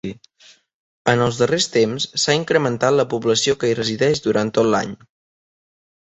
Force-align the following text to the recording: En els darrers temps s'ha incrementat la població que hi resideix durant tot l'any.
En 1.11 1.19
els 1.25 1.41
darrers 1.41 1.67
temps 1.75 2.07
s'ha 2.21 2.35
incrementat 2.39 2.97
la 3.01 3.07
població 3.13 3.57
que 3.61 3.71
hi 3.71 3.77
resideix 3.83 4.25
durant 4.27 4.53
tot 4.59 4.73
l'any. 4.73 4.99